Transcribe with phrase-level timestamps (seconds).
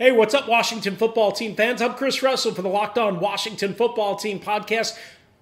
[0.00, 1.82] Hey, what's up, Washington football team fans?
[1.82, 4.96] I'm Chris Russell for the Locked On Washington Football Team podcast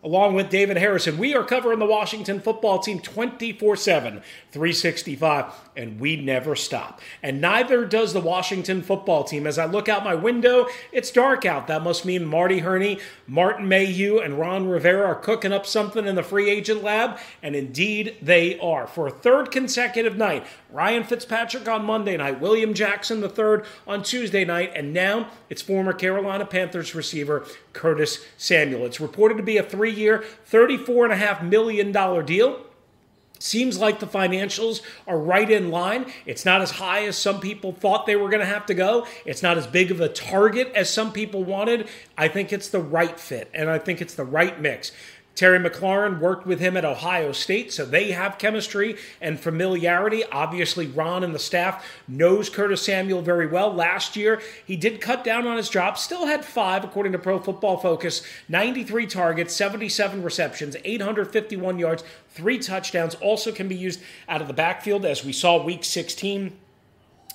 [0.07, 1.19] along with David Harrison.
[1.19, 5.47] We are covering the Washington football team 24 7, 365,
[5.77, 7.01] and we never stop.
[7.25, 9.49] And neither does the Washington football team.
[9.49, 11.67] As I look out my window, it's dark out.
[11.67, 16.15] That must mean Marty Hurney, Martin Mayhew, and Ron Rivera are cooking up something in
[16.15, 18.87] the free agent lab, and indeed they are.
[18.87, 24.45] For a third consecutive night, Ryan Fitzpatrick on Monday night, William Jackson III on Tuesday
[24.45, 28.87] night, and now it's former Carolina Panthers receiver Curtis Samuel.
[28.87, 31.93] It's reported to be a three year, $34.5 million
[32.25, 32.63] deal.
[33.39, 36.07] Seems like the financials are right in line.
[36.25, 39.07] It's not as high as some people thought they were going to have to go.
[39.27, 41.89] It's not as big of a target as some people wanted.
[42.17, 44.91] I think it's the right fit, and I think it's the right mix.
[45.37, 50.25] Terry McLaurin worked with him at Ohio State, so they have chemistry and familiarity.
[50.33, 53.73] Obviously, Ron and the staff knows Curtis Samuel very well.
[53.73, 57.39] Last year, he did cut down on his drop, still had five, according to Pro
[57.39, 63.15] Football Focus, 93 targets, 77 receptions, 851 yards, three touchdowns.
[63.17, 64.01] Also can be used
[64.31, 66.57] out of the backfield, as we saw week 16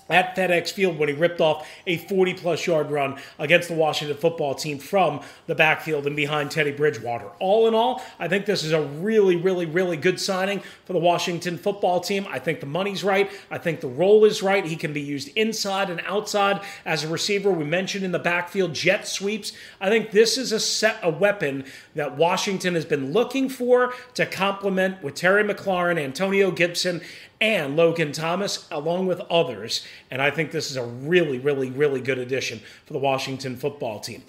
[0.10, 4.18] at FedEx Field when he ripped off a 40 plus yard run against the Washington
[4.18, 7.28] football team from the backfield and behind Teddy Bridgewater.
[7.40, 11.00] All in all, I think this is a really, really, really good signing for the
[11.00, 12.28] Washington football team.
[12.30, 13.32] I think the money's right.
[13.50, 14.66] I think the role is right.
[14.66, 17.52] He can be used inside and outside as a receiver.
[17.52, 19.54] We mentioned in the backfield jet sweeps.
[19.80, 21.66] I think this is a set a weapon
[21.96, 27.02] that Washington has been looking for to complement with Terry McLaurin, Antonio Gibson,
[27.40, 29.86] and Logan Thomas, along with others.
[30.10, 34.00] And I think this is a really, really, really good addition for the Washington football
[34.00, 34.24] team.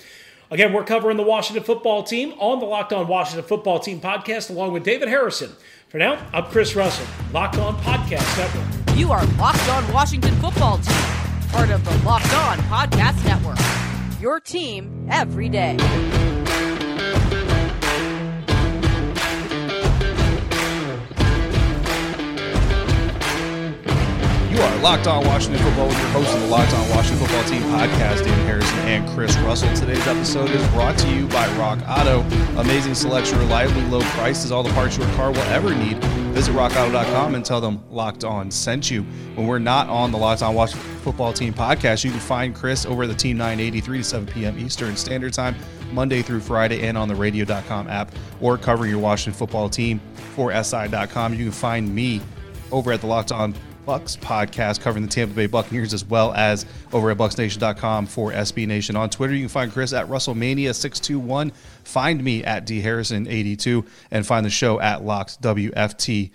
[0.50, 4.50] Again, we're covering the Washington football team on the Locked On Washington Football Team podcast,
[4.50, 5.50] along with David Harrison.
[5.88, 8.98] For now, I'm Chris Russell, Locked On Podcast Network.
[8.98, 10.94] You are Locked On Washington Football Team,
[11.48, 13.56] part of the Locked On Podcast Network.
[14.20, 15.78] Your team every day.
[24.62, 27.62] Are Locked On Washington Football with your host of the Locked On Washington Football Team
[27.62, 29.74] podcast, Dan Harrison and Chris Russell.
[29.74, 32.20] Today's episode is brought to you by Rock Auto.
[32.60, 35.96] Amazing selection, reliably low prices, all the parts your car will ever need.
[36.32, 39.02] Visit rockauto.com and tell them Locked On sent you.
[39.34, 42.86] When we're not on the Locked On Washington Football Team podcast, you can find Chris
[42.86, 44.58] over at the Team 983 to 7 p.m.
[44.60, 45.56] Eastern Standard Time,
[45.92, 50.52] Monday through Friday, and on the radio.com app, or covering your Washington football team for
[50.62, 51.34] SI.com.
[51.34, 52.20] You can find me
[52.70, 53.54] over at the Locked On
[53.86, 58.66] Bucs podcast covering the Tampa Bay Buccaneers as well as over at bucsnation.com for SB
[58.66, 58.94] Nation.
[58.94, 61.52] On Twitter, you can find Chris at Russellmania621.
[61.84, 66.30] Find me at dharrison82 and find the show at Locked WFT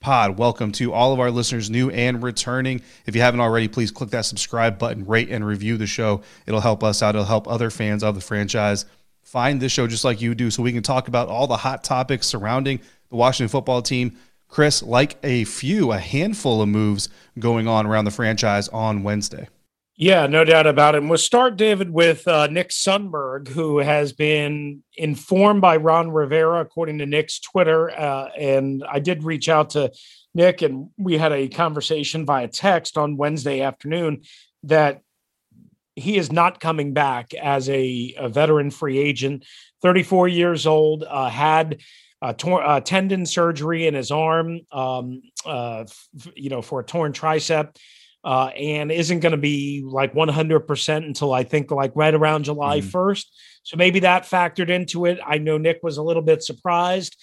[0.00, 0.38] Pod.
[0.38, 2.82] Welcome to all of our listeners, new and returning.
[3.06, 6.22] If you haven't already, please click that subscribe button, rate and review the show.
[6.46, 7.14] It'll help us out.
[7.14, 8.84] It'll help other fans of the franchise
[9.28, 11.84] find this show just like you do so we can talk about all the hot
[11.84, 14.16] topics surrounding the Washington football team
[14.48, 19.48] Chris, like a few, a handful of moves going on around the franchise on Wednesday.
[20.00, 20.98] Yeah, no doubt about it.
[20.98, 26.60] And we'll start, David, with uh, Nick Sundberg, who has been informed by Ron Rivera,
[26.60, 27.90] according to Nick's Twitter.
[27.90, 29.90] Uh, and I did reach out to
[30.34, 34.22] Nick, and we had a conversation via text on Wednesday afternoon
[34.62, 35.02] that
[35.96, 39.44] he is not coming back as a, a veteran free agent,
[39.82, 41.80] 34 years old, uh, had
[42.20, 46.84] uh, tor- uh, tendon surgery in his arm, um, uh, f- you know, for a
[46.84, 47.76] torn tricep,
[48.24, 52.80] uh, and isn't going to be like 100% until I think like right around July
[52.80, 52.96] mm-hmm.
[52.96, 53.24] 1st.
[53.62, 55.18] So maybe that factored into it.
[55.24, 57.16] I know Nick was a little bit surprised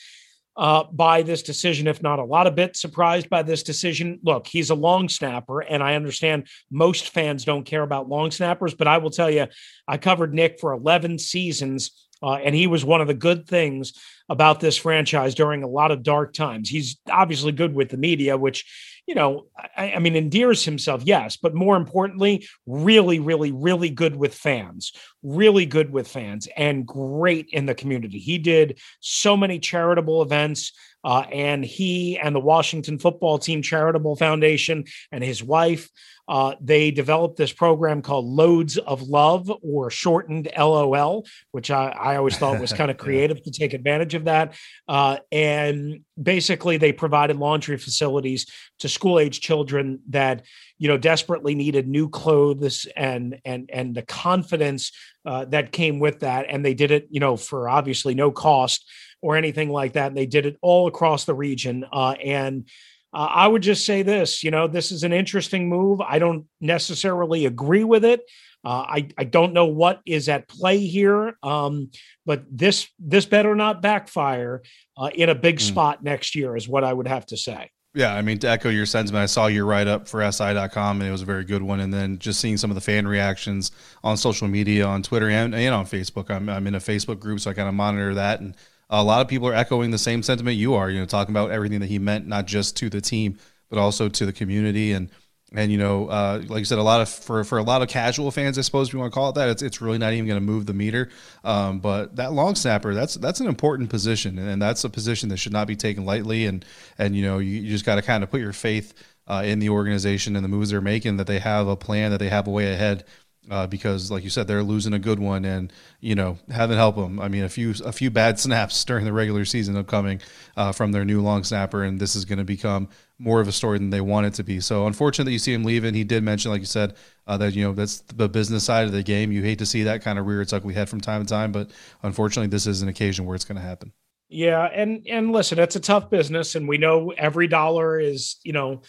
[0.55, 4.19] uh, by this decision, if not a lot of bit surprised by this decision.
[4.23, 8.73] Look, he's a long snapper, and I understand most fans don't care about long snappers,
[8.73, 9.47] but I will tell you,
[9.85, 11.91] I covered Nick for 11 seasons
[12.22, 13.94] uh, and he was one of the good things
[14.30, 16.69] about this franchise during a lot of dark times.
[16.69, 18.66] He's obviously good with the media, which,
[19.06, 19.46] you know,
[19.78, 24.94] I, I, mean, endears himself, yes, but more importantly, really, really, really good with fans,
[25.22, 28.20] really good with fans, and great in the community.
[28.20, 30.72] He did so many charitable events.
[31.03, 35.88] Uh, and he and the Washington Football Team Charitable Foundation and his wife
[36.28, 42.16] uh, they developed this program called Loads of Love, or shortened LOL, which I, I
[42.16, 44.56] always thought was kind of creative to take advantage of that.
[44.88, 48.47] Uh, and basically, they provided laundry facilities
[48.79, 50.46] to school age children that
[50.78, 54.91] you know desperately needed new clothes and and and the confidence
[55.26, 56.46] uh, that came with that.
[56.50, 58.90] And they did it, you know, for obviously no cost
[59.22, 60.08] or anything like that.
[60.08, 61.85] And they did it all across the region.
[61.91, 62.68] Uh, and
[63.16, 66.02] Uh, I would just say this you know, this is an interesting move.
[66.02, 68.22] I don't necessarily agree with it.
[68.64, 71.91] Uh, I, I don't know what is at play here, um,
[72.26, 74.64] but this this better not backfire
[74.97, 75.62] uh, in a big mm.
[75.62, 77.72] spot next year is what I would have to say.
[77.94, 81.08] Yeah, I mean, to echo your sentiment, I saw your write up for SI.com and
[81.08, 81.79] it was a very good one.
[81.79, 83.72] And then just seeing some of the fan reactions
[84.03, 86.29] on social media, on Twitter, and, and on Facebook.
[86.29, 88.41] I'm, I'm in a Facebook group, so I kind of monitor that.
[88.41, 88.53] And
[88.90, 91.52] a lot of people are echoing the same sentiment you are, you know, talking about
[91.52, 93.37] everything that he meant, not just to the team,
[93.70, 94.91] but also to the community.
[94.91, 95.09] And,
[95.53, 97.87] and you know, uh, like you said, a lot of for for a lot of
[97.87, 100.14] casual fans, I suppose if you want to call it that, it's it's really not
[100.14, 101.09] even going to move the meter.
[101.43, 105.37] Um, but that long snapper, that's that's an important position, and that's a position that
[105.37, 106.46] should not be taken lightly.
[106.46, 106.66] And
[106.97, 108.93] and you know, you, you just got to kind of put your faith
[109.28, 112.20] uh, in the organization and the moves they're making, that they have a plan, that
[112.20, 113.05] they have a way ahead
[113.50, 116.96] uh, because, like you said, they're losing a good one, and you know, heaven help
[116.96, 117.20] them.
[117.20, 120.22] I mean, a few a few bad snaps during the regular season upcoming
[120.58, 123.52] uh, from their new long snapper, and this is going to become more of a
[123.52, 124.59] story than they want it to be.
[124.59, 125.94] So, unfortunately, you see him leaving.
[125.94, 126.96] He did mention, like you said,
[127.28, 129.32] uh, that you know that's the business side of the game.
[129.32, 131.52] You hate to see that kind of rear its ugly head from time to time,
[131.52, 131.72] but
[132.03, 133.92] unfortunately, this is an occasion where it's going to happen.
[134.28, 138.53] Yeah, and and listen, it's a tough business, and we know every dollar is you
[138.53, 138.82] know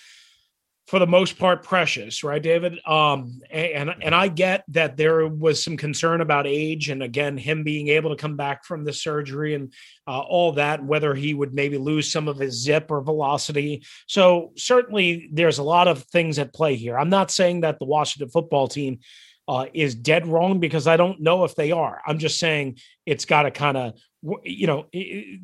[0.87, 2.79] for the most part precious, right, David?
[2.87, 7.65] Um, and and I get that there was some concern about age, and again, him
[7.65, 9.73] being able to come back from the surgery and
[10.07, 13.85] uh, all that, whether he would maybe lose some of his zip or velocity.
[14.07, 16.97] So certainly, there's a lot of things at play here.
[16.97, 19.01] I'm not saying that the Washington football team
[19.49, 22.01] uh, is dead wrong because I don't know if they are.
[22.07, 23.95] I'm just saying it's got to kind of
[24.45, 24.87] you know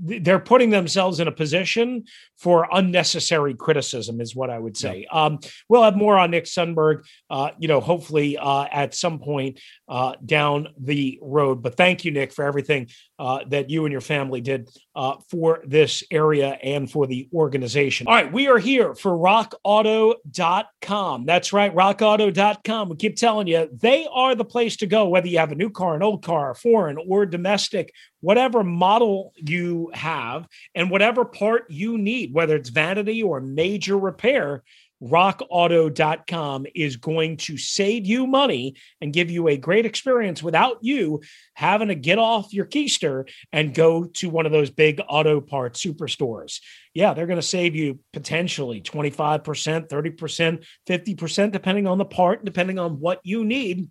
[0.01, 2.05] they're putting themselves in a position
[2.37, 5.07] for unnecessary criticism is what i would say.
[5.11, 5.25] Yeah.
[5.25, 5.39] um,
[5.69, 10.15] we'll have more on nick sundberg uh, you know hopefully uh, at some point uh,
[10.25, 11.63] down the road.
[11.63, 12.89] But thank you nick for everything
[13.23, 18.09] uh, that you and your family did uh, for this area and for the organization.
[18.09, 24.09] All right we are here for rockauto.com that's right rockauto.com we keep telling you they
[24.13, 26.99] are the place to go whether you have a new car an old car foreign
[27.07, 27.93] or domestic
[28.23, 34.63] whatever model you have and whatever part you need, whether it's vanity or major repair,
[35.03, 41.21] rockauto.com is going to save you money and give you a great experience without you
[41.55, 45.85] having to get off your keister and go to one of those big auto parts
[45.85, 46.61] superstores.
[46.95, 52.79] Yeah, they're going to save you potentially 25%, 30%, 50%, depending on the part, depending
[52.79, 53.91] on what you need.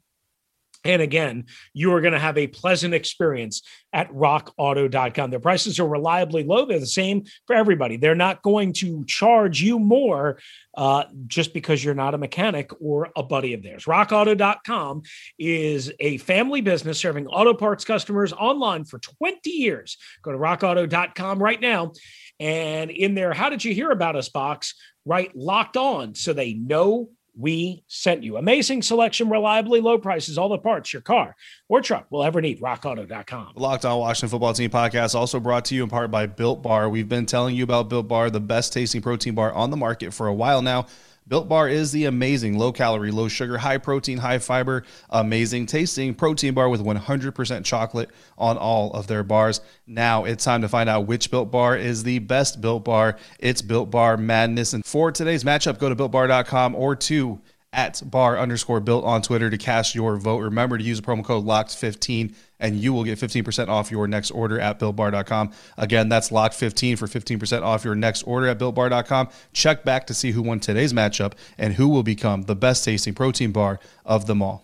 [0.83, 3.61] And again, you are going to have a pleasant experience
[3.93, 5.29] at rockauto.com.
[5.29, 6.65] Their prices are reliably low.
[6.65, 7.97] They're the same for everybody.
[7.97, 10.39] They're not going to charge you more
[10.75, 13.85] uh, just because you're not a mechanic or a buddy of theirs.
[13.85, 15.03] Rockauto.com
[15.37, 19.97] is a family business serving auto parts customers online for 20 years.
[20.23, 21.91] Go to rockauto.com right now.
[22.39, 24.73] And in there, how did you hear about us box?
[25.05, 28.37] Right, locked on so they know we sent you.
[28.37, 31.35] Amazing selection, reliably low prices, all the parts your car
[31.69, 32.61] or truck will ever need.
[32.61, 33.53] RockAuto.com.
[33.55, 36.89] Locked on Washington Football Team podcast, also brought to you in part by Built Bar.
[36.89, 40.13] We've been telling you about Built Bar, the best tasting protein bar on the market
[40.13, 40.87] for a while now.
[41.27, 46.13] Built Bar is the amazing low calorie, low sugar, high protein, high fiber, amazing tasting
[46.13, 49.61] protein bar with 100% chocolate on all of their bars.
[49.87, 53.17] Now it's time to find out which Built Bar is the best Built Bar.
[53.39, 54.73] It's Built Bar Madness.
[54.73, 57.39] And for today's matchup, go to builtbar.com or to
[57.73, 60.39] at bar underscore built on Twitter to cast your vote.
[60.39, 64.31] Remember to use the promo code LOCKED15 and you will get 15% off your next
[64.31, 65.51] order at builtbar.com.
[65.77, 69.29] Again, that's LOCKED15 for 15% off your next order at builtbar.com.
[69.51, 73.13] Check back to see who won today's matchup and who will become the best tasting
[73.13, 74.63] protein bar of them all.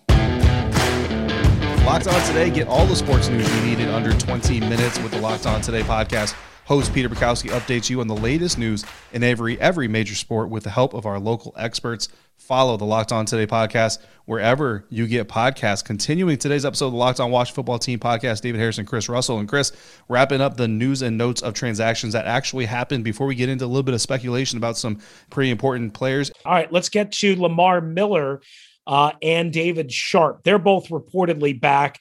[1.88, 5.12] Locked On Today, get all the sports news you need in under 20 minutes with
[5.12, 6.36] the Locked On Today podcast.
[6.68, 8.84] Host Peter Bukowski updates you on the latest news
[9.14, 12.10] in every every major sport with the help of our local experts.
[12.36, 15.82] Follow the Locked On Today podcast wherever you get podcasts.
[15.84, 19.40] Continuing today's episode of the Locked On Wash Football Team podcast, David Harrison, Chris Russell,
[19.40, 19.72] and Chris
[20.10, 23.64] wrapping up the news and notes of transactions that actually happened before we get into
[23.64, 26.32] a little bit of speculation about some pretty important players.
[26.44, 28.42] All right, let's get to Lamar Miller
[28.86, 30.44] uh, and David Sharpe.
[30.44, 31.98] They're both reportedly back.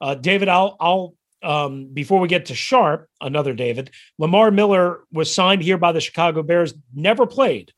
[0.00, 5.34] Uh, David, I'll I'll um, before we get to Sharpe, another David, Lamar Miller was
[5.34, 7.72] signed here by the Chicago Bears, never played,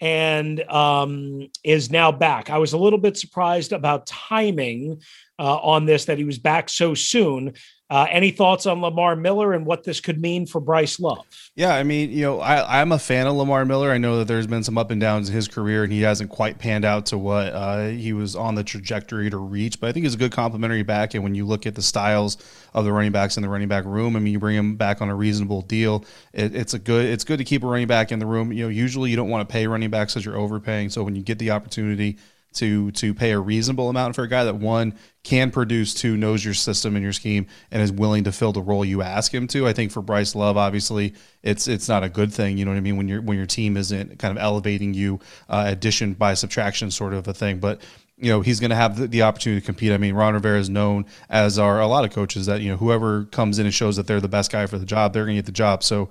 [0.00, 2.50] and um, is now back.
[2.50, 5.00] I was a little bit surprised about timing
[5.38, 7.54] uh, on this that he was back so soon.
[7.92, 11.26] Uh, any thoughts on Lamar Miller and what this could mean for Bryce Love?
[11.54, 13.90] Yeah, I mean, you know, I, I'm a fan of Lamar Miller.
[13.90, 16.30] I know that there's been some up and downs in his career, and he hasn't
[16.30, 19.78] quite panned out to what uh, he was on the trajectory to reach.
[19.78, 21.12] But I think he's a good complementary back.
[21.12, 22.38] And when you look at the styles
[22.72, 25.02] of the running backs in the running back room, I mean, you bring him back
[25.02, 26.06] on a reasonable deal.
[26.32, 27.04] It, it's a good.
[27.04, 28.54] It's good to keep a running back in the room.
[28.54, 30.88] You know, usually you don't want to pay running backs because you're overpaying.
[30.88, 32.16] So when you get the opportunity
[32.54, 36.44] to to pay a reasonable amount for a guy that one can produce, two knows
[36.44, 39.46] your system and your scheme, and is willing to fill the role you ask him
[39.48, 39.66] to.
[39.68, 42.58] I think for Bryce Love, obviously, it's it's not a good thing.
[42.58, 45.20] You know what I mean when your when your team isn't kind of elevating you,
[45.48, 47.80] uh, addition by subtraction sort of a thing, but.
[48.18, 49.90] You know he's going to have the, opportunity to compete.
[49.90, 52.76] I mean, Ron Rivera is known, as are a lot of coaches, that you know
[52.76, 55.34] whoever comes in and shows that they're the best guy for the job, they're going
[55.34, 55.82] to get the job.
[55.82, 56.08] So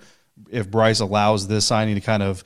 [0.50, 2.43] if Bryce allows this signing to kind of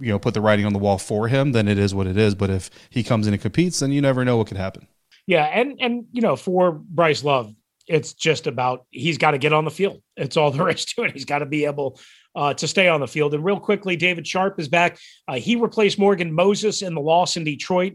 [0.00, 2.16] you know put the writing on the wall for him, then it is what it
[2.16, 2.34] is.
[2.34, 4.86] But if he comes in and competes, then you never know what could happen.
[5.26, 7.54] Yeah, and and you know for Bryce Love,
[7.86, 10.02] it's just about he's got to get on the field.
[10.16, 11.12] It's all there is to it.
[11.12, 11.98] He's got to be able
[12.34, 13.34] uh, to stay on the field.
[13.34, 14.98] And real quickly, David Sharpe is back.
[15.26, 17.94] Uh, he replaced Morgan Moses in the loss in Detroit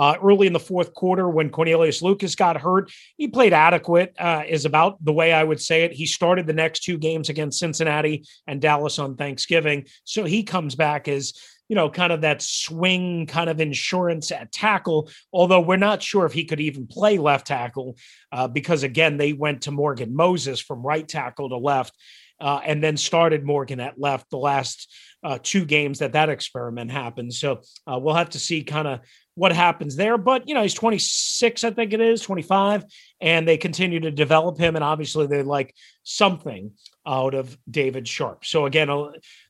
[0.00, 2.90] uh, early in the fourth quarter when Cornelius Lucas got hurt.
[3.18, 5.92] He played adequate, uh, is about the way I would say it.
[5.92, 9.84] He started the next two games against Cincinnati and Dallas on Thanksgiving.
[10.04, 11.34] So he comes back as,
[11.68, 16.24] you know, kind of that swing kind of insurance at tackle, although we're not sure
[16.24, 17.98] if he could even play left tackle
[18.32, 21.94] uh, because, again, they went to Morgan Moses from right tackle to left.
[22.40, 24.90] Uh, and then started Morgan at left the last
[25.22, 27.34] uh, two games that that experiment happened.
[27.34, 29.00] So uh, we'll have to see kind of
[29.40, 30.18] what happens there.
[30.18, 32.84] But, you know, he's 26, I think it is, 25,
[33.22, 34.76] and they continue to develop him.
[34.76, 36.72] And obviously, they like something
[37.06, 38.44] out of David Sharpe.
[38.44, 38.90] So, again,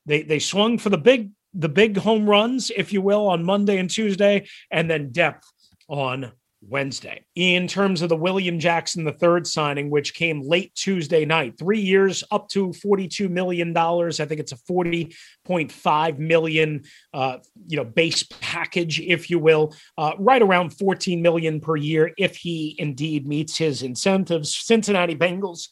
[0.06, 3.78] they, they swung for the big the big home runs, if you will, on Monday
[3.78, 5.50] and Tuesday, and then depth
[5.88, 6.30] on
[6.62, 7.24] Wednesday.
[7.34, 12.22] In terms of the William Jackson III signing, which came late Tuesday night, three years
[12.30, 13.76] up to $42 million.
[13.76, 16.82] I think it's a 40.5 million,
[17.14, 22.12] uh, you know, base package, if you will, uh, right around 14 million per year
[22.18, 24.54] if he indeed meets his incentives.
[24.54, 25.68] Cincinnati Bengals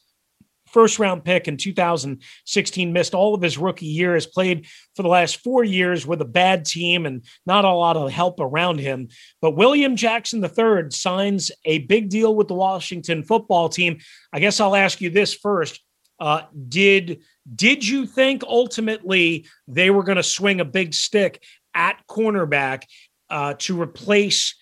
[0.72, 5.08] first round pick in 2016, missed all of his rookie year, has played for the
[5.08, 9.08] last four years with a bad team and not a lot of help around him.
[9.40, 13.98] But William Jackson III signs a big deal with the Washington football team.
[14.32, 15.80] I guess I'll ask you this first.
[16.20, 17.22] Uh, did
[17.54, 21.42] did you think ultimately they were going to swing a big stick
[21.74, 22.82] at cornerback
[23.30, 24.54] uh, to replace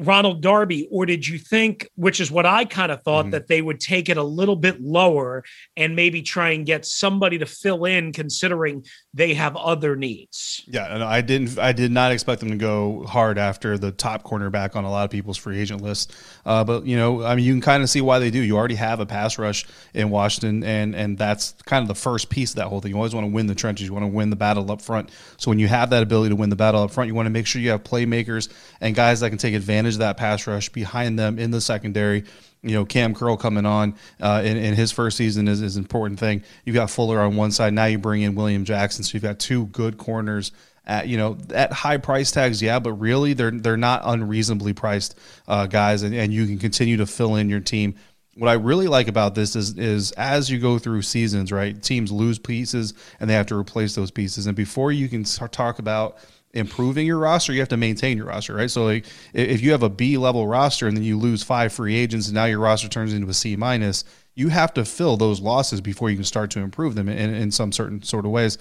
[0.00, 3.30] Ronald Darby, or did you think, which is what I kind of thought, mm-hmm.
[3.30, 5.44] that they would take it a little bit lower
[5.76, 10.64] and maybe try and get somebody to fill in, considering they have other needs?
[10.66, 14.24] Yeah, and I didn't, I did not expect them to go hard after the top
[14.24, 16.16] cornerback on a lot of people's free agent list.
[16.44, 18.40] Uh, but you know, I mean, you can kind of see why they do.
[18.40, 22.30] You already have a pass rush in Washington, and and that's kind of the first
[22.30, 22.90] piece of that whole thing.
[22.90, 23.86] You always want to win the trenches.
[23.86, 25.10] You want to win the battle up front.
[25.36, 27.30] So when you have that ability to win the battle up front, you want to
[27.30, 30.70] make sure you have playmakers and guys that can take advantage of that pass rush
[30.70, 32.24] behind them in the secondary.
[32.62, 35.82] You know, Cam Curl coming on uh, in, in, his first season is, is an
[35.82, 36.42] important thing.
[36.64, 37.74] You've got Fuller on one side.
[37.74, 39.04] Now you bring in William Jackson.
[39.04, 40.50] So you've got two good corners
[40.86, 45.18] at you know at high price tags, yeah, but really they're they're not unreasonably priced
[45.48, 47.94] uh, guys, and, and you can continue to fill in your team.
[48.36, 51.80] What I really like about this is is as you go through seasons, right?
[51.80, 55.52] Teams lose pieces and they have to replace those pieces, and before you can start,
[55.52, 56.18] talk about
[56.54, 58.70] improving your roster, you have to maintain your roster, right?
[58.70, 61.96] So like if you have a B level roster and then you lose five free
[61.96, 65.40] agents and now your roster turns into a C minus, you have to fill those
[65.40, 68.56] losses before you can start to improve them in, in some certain sort of ways.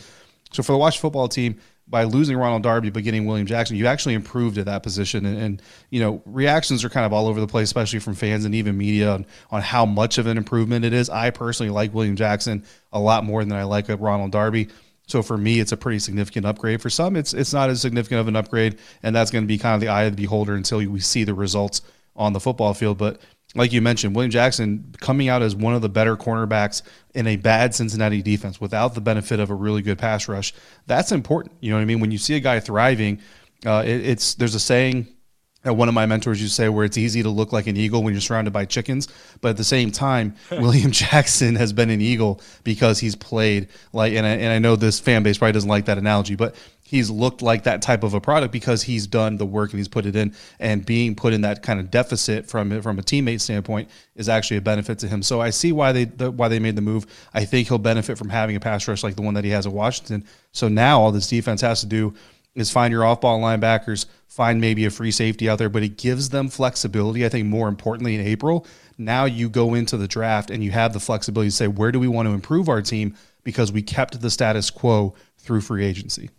[0.51, 3.87] So for the Washington football team, by losing Ronald Darby but getting William Jackson, you
[3.87, 5.25] actually improved at that position.
[5.25, 8.45] And, and, you know, reactions are kind of all over the place, especially from fans
[8.45, 11.09] and even media on, on how much of an improvement it is.
[11.09, 14.69] I personally like William Jackson a lot more than I like Ronald Darby.
[15.07, 16.81] So for me, it's a pretty significant upgrade.
[16.81, 19.57] For some, it's it's not as significant of an upgrade, and that's going to be
[19.57, 21.81] kind of the eye of the beholder until we see the results
[22.15, 22.97] on the football field.
[22.97, 23.21] But
[23.55, 26.81] like you mentioned, William Jackson coming out as one of the better cornerbacks
[27.13, 30.53] in a bad Cincinnati defense without the benefit of a really good pass rush.
[30.87, 31.55] That's important.
[31.59, 31.99] You know what I mean?
[31.99, 33.19] When you see a guy thriving,
[33.65, 35.07] uh, it, it's there's a saying
[35.63, 38.03] one of my mentors used to say where it's easy to look like an eagle
[38.03, 39.07] when you're surrounded by chickens
[39.41, 44.13] but at the same time william jackson has been an eagle because he's played like
[44.13, 46.55] and I, and I know this fan base probably doesn't like that analogy but
[46.93, 49.87] he's looked like that type of a product because he's done the work and he's
[49.87, 53.41] put it in and being put in that kind of deficit from from a teammate
[53.41, 55.23] standpoint is actually a benefit to him.
[55.23, 57.07] So i see why they the, why they made the move.
[57.33, 59.65] I think he'll benefit from having a pass rush like the one that he has
[59.65, 60.23] at washington.
[60.51, 62.13] So now all this defense has to do
[62.55, 65.97] is find your off ball linebackers, find maybe a free safety out there, but it
[65.97, 67.25] gives them flexibility.
[67.25, 68.65] I think more importantly in April,
[68.97, 71.99] now you go into the draft and you have the flexibility to say, where do
[71.99, 73.15] we want to improve our team?
[73.43, 76.29] Because we kept the status quo through free agency.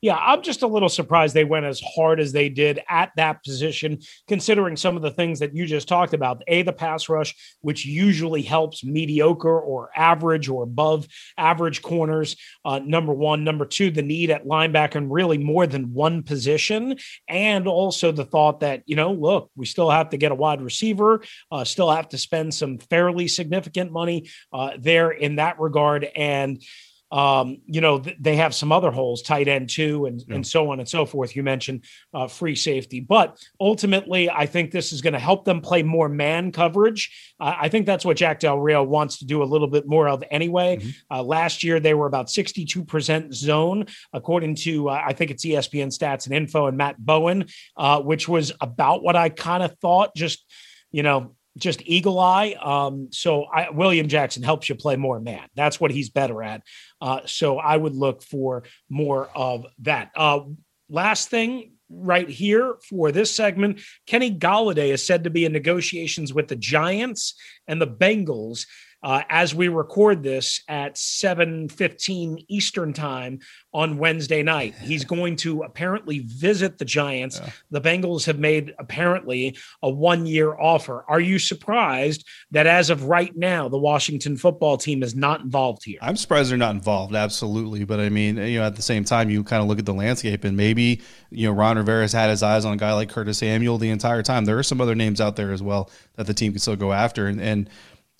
[0.00, 3.42] Yeah, I'm just a little surprised they went as hard as they did at that
[3.42, 6.40] position, considering some of the things that you just talked about.
[6.46, 12.36] A, the pass rush, which usually helps mediocre or average or above average corners.
[12.64, 13.42] Uh, number one.
[13.42, 16.96] Number two, the need at linebacker and really more than one position.
[17.28, 20.60] And also the thought that, you know, look, we still have to get a wide
[20.60, 26.04] receiver, uh, still have to spend some fairly significant money uh, there in that regard.
[26.14, 26.62] And,
[27.10, 30.36] um, you know, th- they have some other holes, tight end too, and, yeah.
[30.36, 31.34] and so on and so forth.
[31.34, 35.60] You mentioned uh, free safety, but ultimately, I think this is going to help them
[35.60, 37.34] play more man coverage.
[37.40, 40.08] Uh, I think that's what Jack Del Rio wants to do a little bit more
[40.08, 40.76] of anyway.
[40.76, 40.90] Mm-hmm.
[41.10, 45.88] Uh, last year, they were about 62% zone, according to, uh, I think it's ESPN
[45.88, 47.46] stats and info and Matt Bowen,
[47.76, 50.44] uh, which was about what I kind of thought, just,
[50.90, 52.54] you know, just eagle eye.
[52.60, 55.48] Um, so I, William Jackson helps you play more man.
[55.54, 56.62] That's what he's better at.
[57.00, 60.10] Uh, so I would look for more of that.
[60.14, 60.40] Uh,
[60.88, 66.34] last thing right here for this segment Kenny Golladay is said to be in negotiations
[66.34, 67.34] with the Giants
[67.66, 68.66] and the Bengals
[69.02, 73.40] uh, as we record this at 7.15 eastern time
[73.72, 74.74] on wednesday night.
[74.74, 77.40] He's going to apparently visit the giants.
[77.42, 77.50] Yeah.
[77.70, 81.04] the bengals have made apparently a one year offer.
[81.08, 85.84] Are you surprised that as of right now the washington football team is not involved
[85.84, 85.98] here?
[86.02, 87.84] I'm surprised they're not involved absolutely.
[87.84, 89.94] But i mean you know at the same time you kind of look at the
[89.94, 91.00] landscape and maybe
[91.30, 94.22] you know ron rivera's had his eyes on a guy like curtis samuel the entire
[94.22, 94.44] time.
[94.44, 96.92] There are some other names out there as well that the team can still go
[96.92, 97.26] after.
[97.26, 97.70] And, and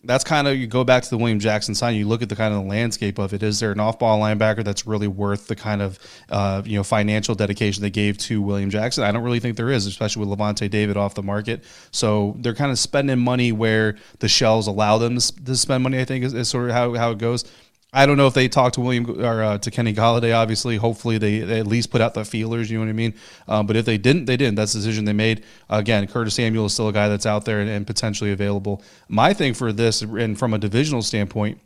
[0.04, 1.96] that's kind of you go back to the William Jackson sign.
[1.96, 3.42] You look at the kind of the landscape of it.
[3.42, 5.98] Is there an off-ball linebacker that's really worth the kind of
[6.30, 9.02] uh, you know financial dedication they gave to William Jackson?
[9.02, 11.64] I don't really think there is, especially with Lavonte David off the market.
[11.90, 15.98] So they're kind of spending money where the shells allow them to spend money.
[15.98, 17.44] I think is, is sort of how, how it goes.
[17.90, 20.36] I don't know if they talked to William or uh, to Kenny Golladay.
[20.36, 22.70] Obviously, hopefully they, they, at least put out the feelers.
[22.70, 23.14] You know what I mean?
[23.46, 24.56] Um, but if they didn't, they didn't.
[24.56, 25.44] That's the decision they made.
[25.70, 28.82] again, Curtis Samuel is still a guy that's out there and, and potentially available.
[29.08, 31.60] My thing for this, and from a divisional standpoint,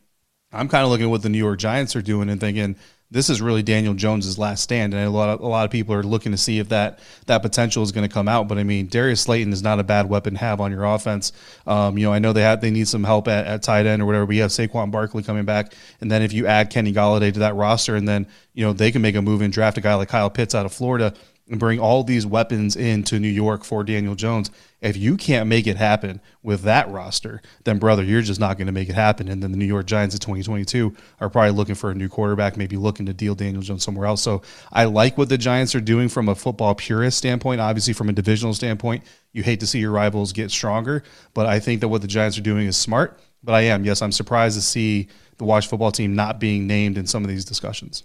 [0.53, 2.77] I'm kind of looking at what the New York Giants are doing and thinking
[3.13, 5.95] this is really Daniel Jones's last stand, and a lot of, a lot of people
[5.95, 8.49] are looking to see if that that potential is going to come out.
[8.49, 11.33] But I mean, Darius Slayton is not a bad weapon to have on your offense.
[11.67, 14.01] Um, you know, I know they have they need some help at, at tight end
[14.01, 14.25] or whatever.
[14.25, 17.55] We have Saquon Barkley coming back, and then if you add Kenny Golladay to that
[17.55, 20.09] roster, and then you know they can make a move and draft a guy like
[20.09, 21.13] Kyle Pitts out of Florida
[21.49, 24.51] and bring all these weapons into New York for Daniel Jones.
[24.81, 28.67] If you can't make it happen with that roster, then brother, you're just not going
[28.67, 29.29] to make it happen.
[29.29, 32.57] And then the New York Giants in 2022 are probably looking for a new quarterback,
[32.57, 34.23] maybe looking to deal Daniel Jones somewhere else.
[34.23, 37.61] So I like what the Giants are doing from a football purist standpoint.
[37.61, 41.03] Obviously, from a divisional standpoint, you hate to see your rivals get stronger,
[41.35, 43.19] but I think that what the Giants are doing is smart.
[43.45, 46.97] But I am, yes, I'm surprised to see the Watch football team not being named
[46.97, 48.05] in some of these discussions.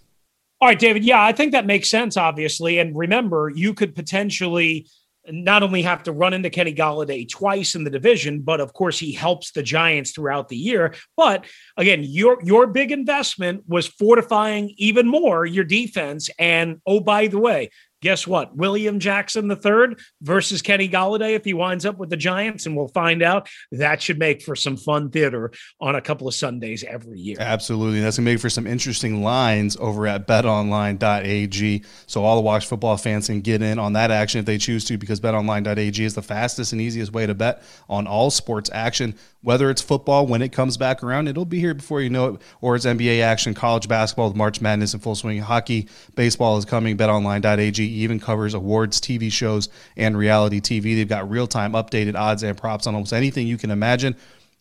[0.59, 1.03] All right, David.
[1.03, 2.79] Yeah, I think that makes sense, obviously.
[2.79, 4.87] And remember, you could potentially
[5.29, 8.97] not only have to run into Kenny Golladay twice in the division, but of course
[8.97, 10.93] he helps the Giants throughout the year.
[11.15, 16.29] But again, your your big investment was fortifying even more your defense.
[16.39, 17.69] And oh, by the way,
[18.01, 18.55] guess what?
[18.55, 22.87] William Jackson III versus Kenny Golladay if he winds up with the Giants, and we'll
[22.89, 23.49] find out.
[23.71, 27.37] That should make for some fun theater on a couple of Sundays every year.
[27.39, 28.01] Absolutely.
[28.01, 31.83] That's going to make for some interesting lines over at betonline.ag.
[32.05, 34.85] So all the Watch football fans can get in on that action if they choose
[34.85, 39.15] to, because betonline.ag is the fastest and easiest way to bet on all sports action
[39.47, 42.41] whether it's football when it comes back around, it'll be here before you know it,
[42.59, 46.65] or it's NBA action, college basketball with March Madness in full swing, hockey, baseball is
[46.65, 46.97] coming.
[46.97, 50.95] BetOnline.ag even covers awards, TV shows, and reality TV.
[50.95, 54.15] They've got real time updated odds and props on almost anything you can imagine.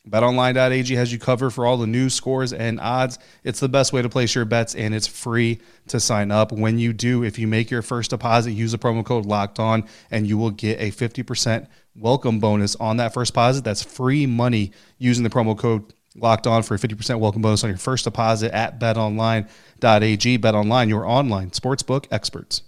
[0.08, 3.18] BetOnline.ag has you covered for all the news, scores, and odds.
[3.42, 6.52] It's the best way to place your bets, and it's free to sign up.
[6.52, 9.84] When you do, if you make your first deposit, use the promo code Locked On,
[10.10, 13.64] and you will get a 50% welcome bonus on that first deposit.
[13.64, 17.70] That's free money using the promo code Locked On for a 50% welcome bonus on
[17.70, 20.38] your first deposit at BetOnline.ag.
[20.38, 22.62] BetOnline, your online sportsbook experts.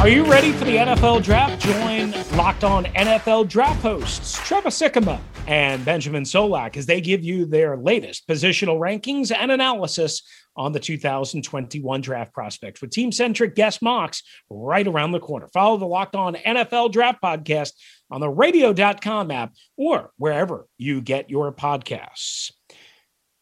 [0.00, 1.60] Are you ready for the NFL draft?
[1.62, 7.44] Join Locked On NFL draft hosts Trevor Sikkema and Benjamin Solak as they give you
[7.44, 10.22] their latest positional rankings and analysis
[10.56, 15.48] on the 2021 draft prospects with team centric guest mocks right around the corner.
[15.48, 17.72] Follow the Locked On NFL Draft Podcast
[18.10, 22.52] on the radio.com app or wherever you get your podcasts.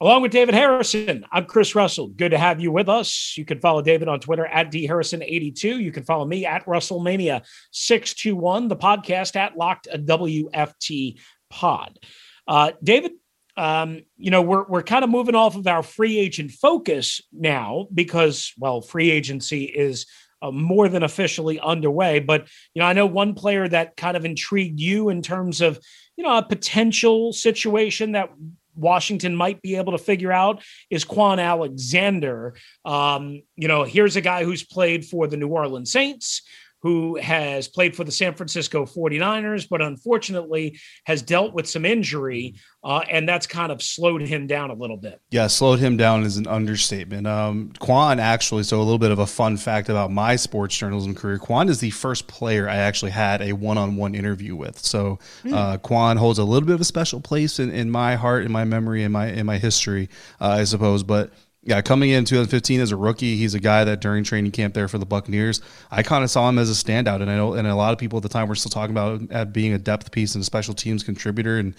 [0.00, 2.06] Along with David Harrison, I'm Chris Russell.
[2.06, 3.34] Good to have you with us.
[3.36, 5.64] You can follow David on Twitter at dharrison82.
[5.64, 11.18] You can follow me at Russellmania621, the podcast at Locked WFT
[11.50, 11.98] Pod.
[12.46, 13.10] Uh, David,
[13.56, 17.88] um, you know, we're we're kind of moving off of our free agent focus now
[17.92, 20.06] because, well, free agency is
[20.40, 22.20] uh, more than officially underway.
[22.20, 25.80] But you know, I know one player that kind of intrigued you in terms of
[26.16, 28.30] you know a potential situation that
[28.78, 32.54] Washington might be able to figure out is Kwon Alexander.
[32.84, 36.42] Um, you know, here's a guy who's played for the New Orleans Saints,
[36.80, 42.54] who has played for the San Francisco 49ers, but unfortunately has dealt with some injury,
[42.84, 45.20] uh, and that's kind of slowed him down a little bit.
[45.30, 47.26] Yeah, slowed him down is an understatement.
[47.26, 51.14] Um, Kwon actually, so a little bit of a fun fact about my sports journalism
[51.14, 51.38] career.
[51.38, 54.78] Kwon is the first player I actually had a one-on-one interview with.
[54.78, 55.52] So mm.
[55.52, 58.52] uh, Kwon holds a little bit of a special place in, in my heart, in
[58.52, 60.08] my memory, in my in my history,
[60.40, 61.02] uh, I suppose.
[61.02, 61.32] But
[61.68, 64.88] yeah, coming in 2015 as a rookie, he's a guy that during training camp there
[64.88, 67.68] for the Buccaneers, I kind of saw him as a standout, and I know, and
[67.68, 70.10] a lot of people at the time were still talking about at being a depth
[70.10, 71.58] piece and a special teams contributor.
[71.58, 71.74] And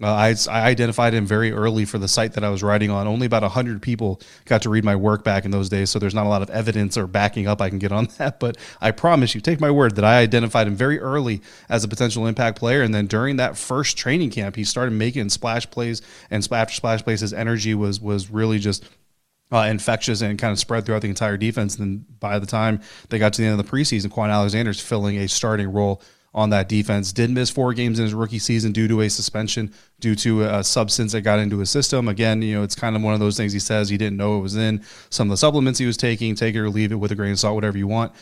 [0.00, 3.08] uh, I, I identified him very early for the site that I was writing on.
[3.08, 6.14] Only about hundred people got to read my work back in those days, so there's
[6.14, 8.38] not a lot of evidence or backing up I can get on that.
[8.38, 11.88] But I promise you, take my word that I identified him very early as a
[11.88, 16.00] potential impact player, and then during that first training camp, he started making splash plays
[16.30, 18.84] and after splash plays, his energy was was really just
[19.52, 21.76] uh, infectious and kind of spread throughout the entire defense.
[21.76, 24.80] And then by the time they got to the end of the preseason, Kwon Alexander's
[24.80, 26.02] filling a starting role
[26.34, 27.12] on that defense.
[27.12, 30.64] Did miss four games in his rookie season due to a suspension due to a
[30.64, 32.08] substance that got into his system.
[32.08, 34.38] Again, you know, it's kind of one of those things he says he didn't know
[34.38, 36.34] it was in some of the supplements he was taking.
[36.34, 38.12] Take it or leave it with a grain of salt, whatever you want.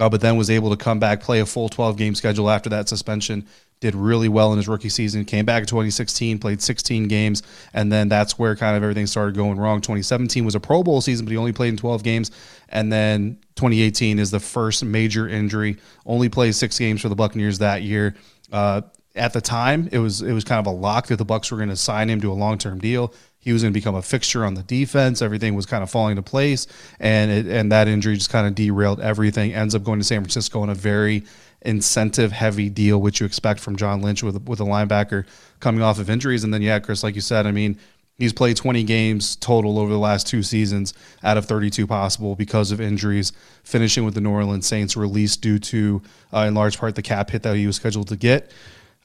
[0.00, 2.70] Uh, but then was able to come back, play a full 12 game schedule after
[2.70, 3.46] that suspension,
[3.80, 5.24] did really well in his rookie season.
[5.24, 9.34] Came back in 2016, played 16 games, and then that's where kind of everything started
[9.34, 9.80] going wrong.
[9.80, 12.30] 2017 was a Pro Bowl season, but he only played in 12 games.
[12.68, 15.76] And then 2018 is the first major injury.
[16.04, 18.14] Only played six games for the Buccaneers that year.
[18.52, 18.82] Uh,
[19.14, 21.56] at the time, it was it was kind of a lock that the Bucs were
[21.56, 23.12] going to sign him to a long term deal.
[23.40, 25.22] He was going to become a fixture on the defense.
[25.22, 26.66] Everything was kind of falling into place,
[27.00, 29.54] and it, and that injury just kind of derailed everything.
[29.54, 31.24] Ends up going to San Francisco in a very
[31.62, 35.26] incentive heavy deal, which you expect from John Lynch with with a linebacker
[35.60, 36.44] coming off of injuries.
[36.44, 37.78] And then yeah, Chris, like you said, I mean,
[38.16, 42.70] he's played 20 games total over the last two seasons out of 32 possible because
[42.70, 43.32] of injuries.
[43.64, 47.30] Finishing with the New Orleans Saints, released due to uh, in large part the cap
[47.30, 48.50] hit that he was scheduled to get.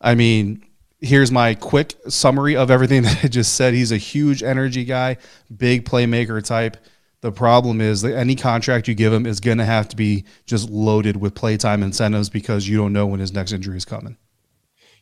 [0.02, 0.64] I mean.
[1.06, 3.74] Here's my quick summary of everything that I just said.
[3.74, 5.18] He's a huge energy guy,
[5.54, 6.78] big playmaker type
[7.24, 10.26] the problem is that any contract you give him is going to have to be
[10.46, 14.18] just loaded with playtime incentives because you don't know when his next injury is coming.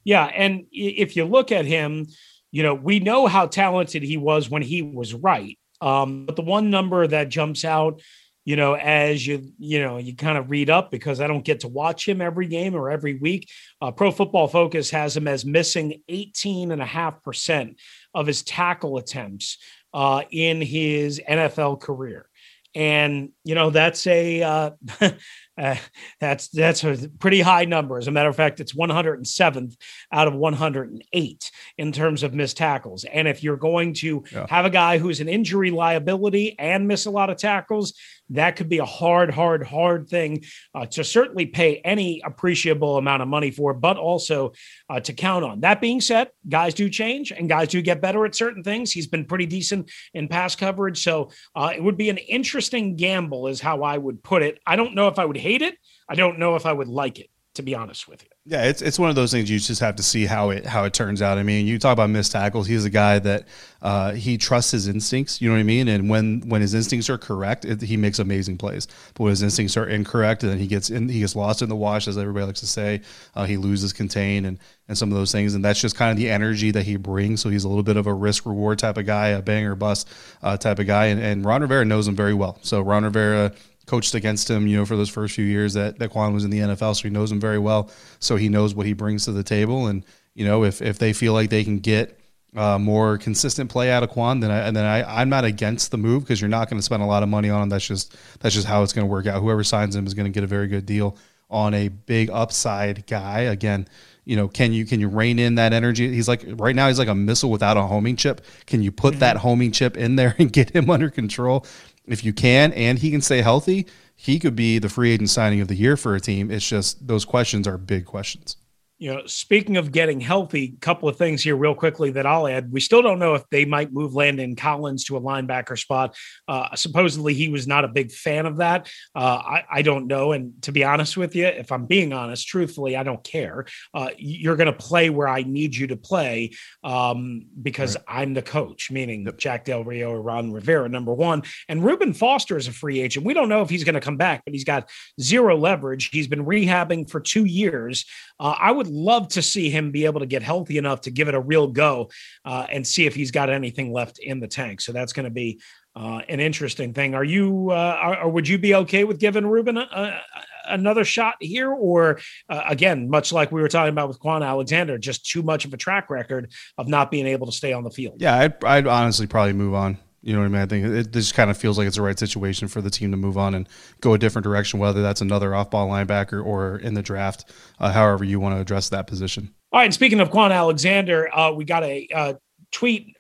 [0.04, 2.06] Yeah, and if you look at him,
[2.52, 5.58] you know we know how talented he was when he was right.
[5.82, 8.04] Um, but the one number that jumps out,
[8.46, 11.62] you know, as you you know you kind of read up because I don't get
[11.62, 13.50] to watch him every game or every week.
[13.82, 17.80] Uh, Pro Football Focus has him as missing 18 and a half percent
[18.14, 19.58] of his tackle attempts
[19.94, 22.28] uh, in his NFL career.
[22.74, 24.70] And you know that's a uh,
[25.58, 25.76] uh,
[26.22, 27.98] that's that's a pretty high number.
[27.98, 29.76] As a matter of fact, it's 107th
[30.14, 33.04] out of 108 in terms of missed tackles.
[33.04, 34.46] And if you're going to yeah.
[34.50, 37.94] have a guy who's an injury liability and miss a lot of tackles,
[38.32, 43.22] that could be a hard, hard, hard thing uh, to certainly pay any appreciable amount
[43.22, 44.54] of money for, but also
[44.90, 45.62] uh, to count on.
[45.62, 48.92] That being said, guys do change and guys do get better at certain things.
[48.92, 51.04] He's been pretty decent in pass coverage.
[51.04, 54.60] So uh, it would be an interesting gamble, is how I would put it.
[54.66, 55.78] I don't know if I would hate it,
[56.10, 58.30] I don't know if I would like it, to be honest with you.
[58.46, 60.86] Yeah, it's it's one of those things you just have to see how it how
[60.86, 61.38] it turns out.
[61.38, 62.66] I mean, you talk about missed tackles.
[62.66, 63.48] He's a guy that
[63.82, 65.42] uh, he trusts his instincts.
[65.42, 65.88] You know what I mean?
[65.88, 68.88] And when when his instincts are correct, it, he makes amazing plays.
[69.14, 71.76] But when his instincts are incorrect, then he gets in, he gets lost in the
[71.76, 73.02] wash, as everybody likes to say.
[73.36, 75.54] Uh, he loses contain and and some of those things.
[75.54, 77.42] And that's just kind of the energy that he brings.
[77.42, 80.10] So he's a little bit of a risk reward type of guy, a banger bust
[80.42, 81.06] uh, type of guy.
[81.06, 82.58] And, and Ron Rivera knows him very well.
[82.62, 83.54] So Ron Rivera
[83.86, 86.50] coached against him, you know, for those first few years that, that Kwon was in
[86.50, 86.96] the NFL.
[86.96, 87.90] So he knows him very well.
[88.20, 89.88] So he knows what he brings to the table.
[89.88, 92.20] And, you know, if, if they feel like they can get
[92.56, 95.92] uh, more consistent play out of Kwon, then I, and then I, I'm not against
[95.92, 97.70] the move because you're not going to spend a lot of money on him.
[97.70, 99.42] That's just, that's just how it's going to work out.
[99.42, 101.18] Whoever signs him is going to get a very good deal
[101.50, 103.42] on a big upside guy.
[103.42, 103.88] Again,
[104.24, 106.14] you know, can you can you rein in that energy?
[106.14, 108.42] He's like right now he's like a missile without a homing chip.
[108.68, 109.20] Can you put mm-hmm.
[109.20, 111.66] that homing chip in there and get him under control?
[112.06, 115.62] If you can and he can stay healthy, he could be the free agent signing
[115.62, 116.52] of the year for a team.
[116.52, 118.58] It's just those questions are big questions.
[119.02, 122.48] You know, speaking of getting healthy, a couple of things here real quickly that I'll
[122.48, 122.72] add.
[122.72, 126.16] We still don't know if they might move Landon Collins to a linebacker spot.
[126.48, 128.92] Uh, supposedly, he was not a big fan of that.
[129.16, 130.34] Uh, I, I, don't know.
[130.34, 133.66] And to be honest with you, if I'm being honest, truthfully, I don't care.
[133.92, 136.52] Uh, you're going to play where I need you to play
[136.84, 138.22] um, because right.
[138.22, 139.40] I'm the coach, meaning yep.
[139.40, 141.42] Jack Del Rio or Ron Rivera, number one.
[141.68, 143.26] And Reuben Foster is a free agent.
[143.26, 146.12] We don't know if he's going to come back, but he's got zero leverage.
[146.12, 148.06] He's been rehabbing for two years.
[148.40, 151.28] Uh, I would love to see him be able to get healthy enough to give
[151.28, 152.10] it a real go
[152.46, 154.82] uh, and see if he's got anything left in the tank.
[154.82, 155.62] So that's going to be
[155.96, 157.16] uh, an interesting thing.
[157.16, 160.22] Are you, uh, or would you be okay with giving Reuben a, a,
[160.68, 164.98] another shot here, or uh, again, much like we were talking about with Kwon Alexander,
[164.98, 167.92] just too much of a track record of not being able to stay on the
[167.92, 168.22] field?
[168.22, 169.98] Yeah, I'd, I'd honestly probably move on.
[170.22, 170.62] You know what I mean?
[170.62, 173.10] I think it just kind of feels like it's the right situation for the team
[173.12, 173.68] to move on and
[174.02, 177.46] go a different direction, whether that's another off-ball linebacker or in the draft,
[177.80, 179.52] uh, however you want to address that position.
[179.72, 179.94] All right.
[179.94, 182.34] Speaking of Kwon Alexander, uh, we got a uh,
[182.72, 183.16] tweet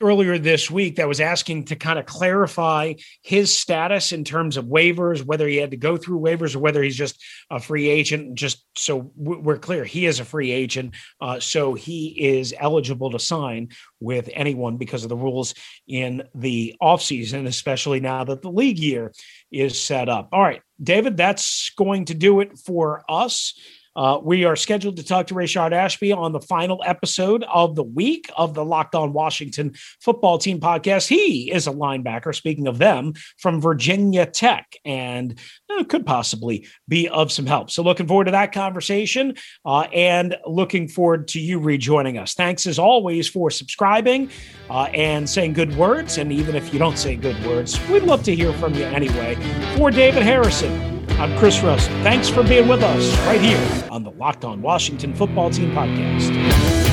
[0.00, 4.66] earlier this week that was asking to kind of clarify his status in terms of
[4.66, 8.34] waivers, whether he had to go through waivers or whether he's just a free agent.
[8.34, 10.94] Just so we're clear, he is a free agent.
[11.20, 13.68] Uh, so he is eligible to sign
[14.00, 15.54] with anyone because of the rules
[15.86, 19.12] in the offseason, especially now that the league year
[19.50, 20.28] is set up.
[20.32, 23.54] All right, David, that's going to do it for us.
[23.96, 27.82] Uh, we are scheduled to talk to Rayshard Ashby on the final episode of the
[27.82, 31.08] week of the Locked On Washington Football Team podcast.
[31.08, 35.38] He is a linebacker, speaking of them, from Virginia Tech, and
[35.70, 37.70] uh, could possibly be of some help.
[37.70, 42.34] So, looking forward to that conversation uh, and looking forward to you rejoining us.
[42.34, 44.30] Thanks as always for subscribing
[44.68, 46.18] uh, and saying good words.
[46.18, 49.36] And even if you don't say good words, we'd love to hear from you anyway.
[49.76, 51.94] For David Harrison, I'm Chris Russell.
[52.02, 56.85] Thanks for being with us right here on the Locked On Washington Football Team podcast.